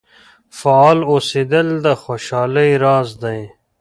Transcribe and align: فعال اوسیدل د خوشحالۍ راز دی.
فعال 0.59 0.99
اوسیدل 1.11 1.67
د 1.85 1.85
خوشحالۍ 2.03 2.71
راز 2.83 3.09
دی. 3.23 3.39